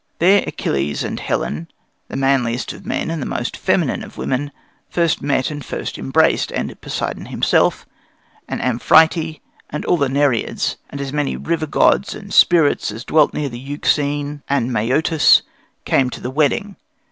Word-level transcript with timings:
There 0.17 0.43
Achilles 0.47 1.03
and 1.03 1.19
Helen, 1.19 1.67
the 2.07 2.15
manliest 2.17 2.73
of 2.73 2.87
men 2.87 3.11
and 3.11 3.21
the 3.21 3.25
most 3.27 3.55
feminine 3.55 4.03
of 4.03 4.17
women, 4.17 4.51
first 4.89 5.21
met 5.21 5.51
and 5.51 5.63
first 5.63 5.99
embraced; 5.99 6.51
and 6.51 6.75
Poseidon 6.81 7.27
himself, 7.27 7.85
and 8.47 8.59
Amphitrite, 8.63 9.39
and 9.69 9.85
all 9.85 9.97
the 9.97 10.09
Nereids, 10.09 10.77
and 10.89 10.99
as 10.99 11.13
many 11.13 11.35
river 11.35 11.67
gods 11.67 12.15
and 12.15 12.33
spirits 12.33 12.91
as 12.91 13.05
dwell 13.05 13.29
near 13.31 13.47
the 13.47 13.59
Euxine 13.59 14.41
and 14.49 14.71
Mæotis, 14.71 15.43
came 15.85 16.09
to 16.09 16.19
the 16.19 16.31
wedding. 16.31 16.77